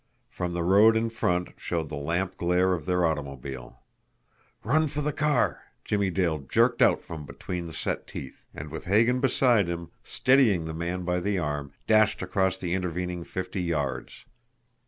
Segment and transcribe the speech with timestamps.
[0.31, 3.83] From the road in front showed the lamp glare of their automobile.
[4.63, 9.19] "Run for the car!" Jimmie Dale jerked out from between set teeth and with Hagan
[9.19, 14.25] beside him, steadying the man by the arm, dashed across the intervening fifty yards.